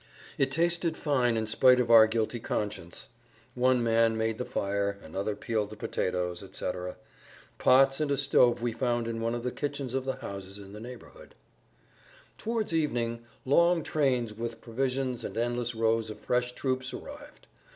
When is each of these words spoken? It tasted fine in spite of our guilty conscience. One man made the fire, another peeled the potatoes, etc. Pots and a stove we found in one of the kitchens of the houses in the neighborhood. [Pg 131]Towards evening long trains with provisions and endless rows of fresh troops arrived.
It 0.39 0.49
tasted 0.49 0.97
fine 0.97 1.37
in 1.37 1.45
spite 1.45 1.79
of 1.79 1.91
our 1.91 2.07
guilty 2.07 2.39
conscience. 2.39 3.07
One 3.53 3.83
man 3.83 4.17
made 4.17 4.39
the 4.39 4.45
fire, 4.45 4.97
another 5.03 5.35
peeled 5.35 5.69
the 5.69 5.75
potatoes, 5.75 6.41
etc. 6.41 6.95
Pots 7.59 8.01
and 8.01 8.09
a 8.09 8.17
stove 8.17 8.63
we 8.63 8.71
found 8.71 9.07
in 9.07 9.21
one 9.21 9.35
of 9.35 9.43
the 9.43 9.51
kitchens 9.51 9.93
of 9.93 10.05
the 10.05 10.15
houses 10.15 10.57
in 10.57 10.73
the 10.73 10.79
neighborhood. 10.79 11.35
[Pg 12.39 12.49
131]Towards 12.63 12.73
evening 12.73 13.21
long 13.45 13.83
trains 13.83 14.33
with 14.33 14.59
provisions 14.59 15.23
and 15.23 15.37
endless 15.37 15.75
rows 15.75 16.09
of 16.09 16.19
fresh 16.19 16.53
troops 16.53 16.95
arrived. 16.95 17.45